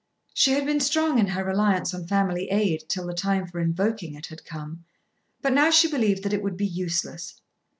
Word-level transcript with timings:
She 0.33 0.53
had 0.53 0.65
been 0.65 0.79
strong 0.79 1.19
in 1.19 1.27
her 1.27 1.43
reliance 1.43 1.93
on 1.93 2.07
family 2.07 2.49
aid 2.49 2.85
till 2.89 3.05
the 3.05 3.13
time 3.13 3.45
for 3.45 3.59
invoking 3.59 4.15
it 4.15 4.25
had 4.25 4.43
come; 4.43 4.83
but 5.43 5.53
now 5.53 5.69
she 5.69 5.87
believed 5.87 6.23
that 6.23 6.33
it 6.33 6.41
would 6.41 6.57
be 6.57 6.65
useless. 6.65 7.39